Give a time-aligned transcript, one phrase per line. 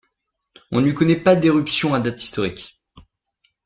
[0.71, 2.81] On ne lui connaît pas d'éruption à date historique.